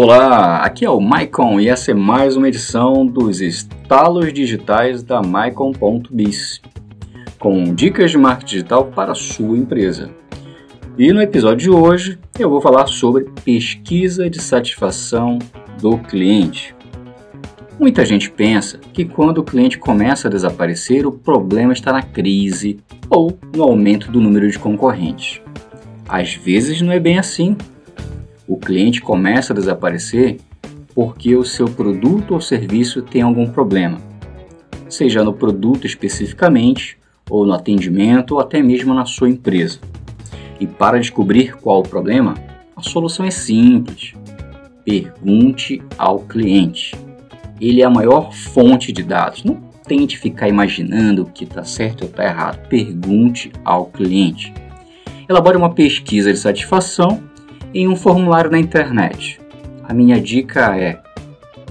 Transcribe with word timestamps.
Olá, 0.00 0.58
aqui 0.58 0.84
é 0.84 0.90
o 0.90 1.00
Maicon 1.00 1.58
e 1.58 1.68
essa 1.68 1.90
é 1.90 1.94
mais 1.94 2.36
uma 2.36 2.46
edição 2.46 3.04
dos 3.04 3.40
estalos 3.40 4.32
digitais 4.32 5.02
da 5.02 5.20
Maicon.biz, 5.20 6.60
com 7.36 7.74
dicas 7.74 8.12
de 8.12 8.16
marketing 8.16 8.58
digital 8.58 8.84
para 8.84 9.10
a 9.10 9.16
sua 9.16 9.58
empresa. 9.58 10.08
E 10.96 11.12
no 11.12 11.20
episódio 11.20 11.58
de 11.58 11.70
hoje 11.70 12.16
eu 12.38 12.48
vou 12.48 12.60
falar 12.60 12.86
sobre 12.86 13.24
pesquisa 13.44 14.30
de 14.30 14.40
satisfação 14.40 15.36
do 15.80 15.98
cliente. 15.98 16.76
Muita 17.76 18.06
gente 18.06 18.30
pensa 18.30 18.78
que 18.78 19.04
quando 19.04 19.38
o 19.38 19.44
cliente 19.44 19.78
começa 19.78 20.28
a 20.28 20.30
desaparecer, 20.30 21.08
o 21.08 21.10
problema 21.10 21.72
está 21.72 21.92
na 21.92 22.02
crise 22.04 22.78
ou 23.10 23.36
no 23.52 23.64
aumento 23.64 24.12
do 24.12 24.20
número 24.20 24.48
de 24.48 24.60
concorrentes. 24.60 25.42
Às 26.08 26.34
vezes 26.34 26.80
não 26.80 26.92
é 26.92 27.00
bem 27.00 27.18
assim 27.18 27.56
o 28.48 28.56
cliente 28.56 29.02
começa 29.02 29.52
a 29.52 29.56
desaparecer 29.56 30.38
porque 30.94 31.36
o 31.36 31.44
seu 31.44 31.68
produto 31.68 32.32
ou 32.32 32.40
serviço 32.40 33.02
tem 33.02 33.20
algum 33.22 33.46
problema, 33.46 33.98
seja 34.88 35.22
no 35.22 35.34
produto 35.34 35.86
especificamente, 35.86 36.98
ou 37.30 37.44
no 37.44 37.52
atendimento, 37.52 38.34
ou 38.34 38.40
até 38.40 38.62
mesmo 38.62 38.94
na 38.94 39.04
sua 39.04 39.28
empresa. 39.28 39.78
E 40.58 40.66
para 40.66 40.98
descobrir 40.98 41.56
qual 41.56 41.80
o 41.80 41.88
problema, 41.88 42.34
a 42.74 42.82
solução 42.82 43.26
é 43.26 43.30
simples. 43.30 44.14
Pergunte 44.82 45.82
ao 45.98 46.20
cliente. 46.20 46.96
Ele 47.60 47.82
é 47.82 47.84
a 47.84 47.90
maior 47.90 48.32
fonte 48.32 48.90
de 48.90 49.02
dados. 49.02 49.44
Não 49.44 49.56
tente 49.86 50.18
ficar 50.18 50.48
imaginando 50.48 51.22
o 51.22 51.26
que 51.26 51.44
está 51.44 51.62
certo 51.64 52.02
ou 52.02 52.08
está 52.08 52.24
errado. 52.24 52.66
Pergunte 52.68 53.52
ao 53.62 53.86
cliente. 53.86 54.54
Elabore 55.28 55.58
uma 55.58 55.74
pesquisa 55.74 56.32
de 56.32 56.38
satisfação 56.38 57.27
em 57.74 57.88
um 57.88 57.96
formulário 57.96 58.50
na 58.50 58.58
internet. 58.58 59.40
A 59.84 59.94
minha 59.94 60.20
dica 60.20 60.76
é: 60.76 61.00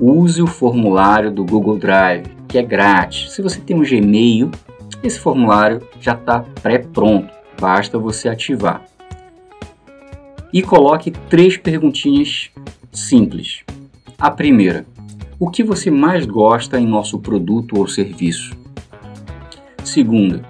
use 0.00 0.42
o 0.42 0.46
formulário 0.46 1.30
do 1.30 1.44
Google 1.44 1.78
Drive, 1.78 2.26
que 2.48 2.58
é 2.58 2.62
grátis. 2.62 3.32
Se 3.32 3.42
você 3.42 3.60
tem 3.60 3.76
um 3.76 3.82
Gmail, 3.82 4.50
esse 5.02 5.18
formulário 5.18 5.82
já 6.00 6.12
está 6.12 6.44
pré-pronto, 6.62 7.32
basta 7.60 7.98
você 7.98 8.28
ativar. 8.28 8.82
E 10.52 10.62
coloque 10.62 11.10
três 11.10 11.56
perguntinhas 11.56 12.50
simples. 12.92 13.62
A 14.18 14.30
primeira: 14.30 14.86
o 15.38 15.50
que 15.50 15.62
você 15.62 15.90
mais 15.90 16.24
gosta 16.24 16.80
em 16.80 16.86
nosso 16.86 17.18
produto 17.18 17.78
ou 17.78 17.86
serviço? 17.86 18.56
Segunda: 19.84 20.42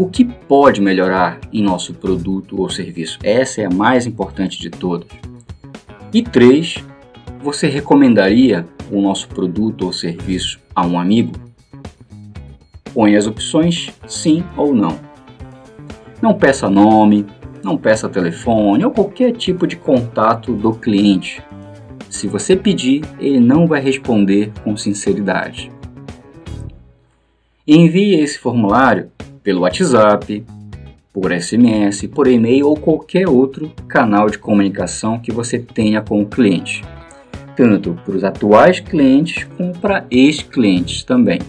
o 0.00 0.08
que 0.08 0.24
pode 0.24 0.80
melhorar 0.80 1.38
em 1.52 1.62
nosso 1.62 1.92
produto 1.92 2.58
ou 2.58 2.70
serviço? 2.70 3.18
Essa 3.22 3.60
é 3.60 3.66
a 3.66 3.70
mais 3.70 4.06
importante 4.06 4.58
de 4.58 4.70
todas. 4.70 5.10
E 6.10 6.22
três, 6.22 6.82
você 7.42 7.68
recomendaria 7.68 8.66
o 8.90 9.02
nosso 9.02 9.28
produto 9.28 9.84
ou 9.84 9.92
serviço 9.92 10.58
a 10.74 10.86
um 10.86 10.98
amigo? 10.98 11.34
Põe 12.94 13.14
as 13.14 13.26
opções 13.26 13.90
sim 14.08 14.42
ou 14.56 14.74
não. 14.74 14.98
Não 16.22 16.32
peça 16.32 16.70
nome, 16.70 17.26
não 17.62 17.76
peça 17.76 18.08
telefone 18.08 18.82
ou 18.86 18.90
qualquer 18.90 19.32
tipo 19.32 19.66
de 19.66 19.76
contato 19.76 20.54
do 20.54 20.72
cliente. 20.72 21.42
Se 22.08 22.26
você 22.26 22.56
pedir, 22.56 23.02
ele 23.18 23.38
não 23.38 23.66
vai 23.66 23.82
responder 23.82 24.50
com 24.64 24.78
sinceridade. 24.78 25.70
Envie 27.66 28.14
esse 28.14 28.38
formulário 28.38 29.10
pelo 29.42 29.62
WhatsApp, 29.62 30.44
por 31.12 31.32
SMS, 31.32 32.06
por 32.06 32.26
e-mail 32.26 32.68
ou 32.68 32.76
qualquer 32.76 33.28
outro 33.28 33.72
canal 33.88 34.28
de 34.28 34.38
comunicação 34.38 35.18
que 35.18 35.32
você 35.32 35.58
tenha 35.58 36.00
com 36.00 36.22
o 36.22 36.26
cliente, 36.26 36.82
tanto 37.56 37.98
para 38.04 38.16
os 38.16 38.24
atuais 38.24 38.80
clientes 38.80 39.44
como 39.56 39.76
para 39.76 40.06
ex-clientes 40.10 41.02
também. 41.02 41.40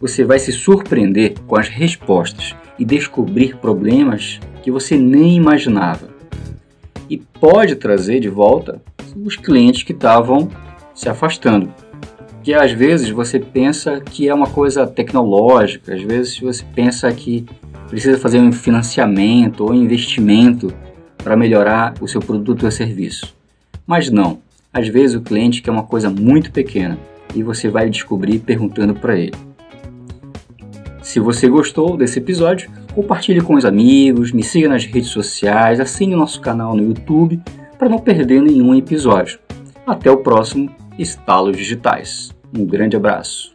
Você 0.00 0.24
vai 0.24 0.38
se 0.38 0.52
surpreender 0.52 1.34
com 1.46 1.56
as 1.56 1.68
respostas 1.68 2.54
e 2.78 2.84
descobrir 2.84 3.56
problemas 3.56 4.40
que 4.62 4.70
você 4.70 4.96
nem 4.96 5.36
imaginava. 5.36 6.08
E 7.08 7.16
pode 7.16 7.76
trazer 7.76 8.20
de 8.20 8.28
volta 8.28 8.82
os 9.24 9.36
clientes 9.36 9.82
que 9.82 9.92
estavam 9.92 10.48
se 10.94 11.08
afastando 11.08 11.72
que 12.42 12.52
às 12.52 12.72
vezes 12.72 13.08
você 13.10 13.38
pensa 13.38 14.00
que 14.00 14.28
é 14.28 14.34
uma 14.34 14.48
coisa 14.48 14.86
tecnológica, 14.86 15.94
às 15.94 16.02
vezes 16.02 16.38
você 16.40 16.64
pensa 16.74 17.10
que 17.12 17.46
precisa 17.88 18.18
fazer 18.18 18.38
um 18.38 18.50
financiamento 18.50 19.64
ou 19.64 19.74
investimento 19.74 20.72
para 21.18 21.36
melhorar 21.36 21.94
o 22.00 22.08
seu 22.08 22.20
produto 22.20 22.64
ou 22.64 22.70
serviço. 22.70 23.34
Mas 23.86 24.10
não, 24.10 24.40
às 24.72 24.88
vezes 24.88 25.14
o 25.14 25.20
cliente 25.20 25.62
quer 25.62 25.70
uma 25.70 25.84
coisa 25.84 26.10
muito 26.10 26.50
pequena 26.50 26.98
e 27.34 27.42
você 27.42 27.68
vai 27.68 27.88
descobrir 27.88 28.40
perguntando 28.40 28.94
para 28.94 29.16
ele. 29.16 29.34
Se 31.02 31.20
você 31.20 31.48
gostou 31.48 31.96
desse 31.96 32.18
episódio, 32.18 32.70
compartilhe 32.94 33.40
com 33.40 33.54
os 33.54 33.64
amigos, 33.64 34.32
me 34.32 34.42
siga 34.42 34.68
nas 34.68 34.84
redes 34.84 35.10
sociais, 35.10 35.80
assine 35.80 36.14
o 36.14 36.18
nosso 36.18 36.40
canal 36.40 36.74
no 36.74 36.82
YouTube 36.82 37.40
para 37.78 37.88
não 37.88 37.98
perder 37.98 38.40
nenhum 38.40 38.74
episódio. 38.74 39.38
Até 39.86 40.10
o 40.10 40.18
próximo 40.18 40.70
Estalos 40.98 41.56
Digitais. 41.56 42.31
Um 42.54 42.66
grande 42.66 42.96
abraço. 42.96 43.52